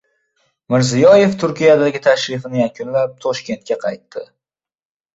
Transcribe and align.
Mirziyoyev 0.75 1.35
Turkiyadagi 1.43 2.03
tashrifini 2.07 2.63
yakunlab, 2.65 3.17
Toshkentga 3.29 3.81
qaytdi 3.89 4.29